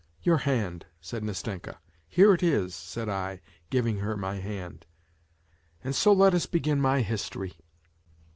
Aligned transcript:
"Your 0.23 0.37
hand," 0.37 0.87
said 0.99 1.23
Nastenka." 1.23 1.77
Here 2.07 2.33
it 2.33 2.41
is," 2.41 2.73
said 2.73 3.07
I, 3.07 3.39
giving 3.69 3.99
her 3.99 4.17
my 4.17 4.37
hand." 4.37 4.87
And 5.83 5.93
so 5.95 6.11
let 6.11 6.33
us 6.33 6.47
begin 6.47 6.81
my 6.81 7.01
history 7.01 7.59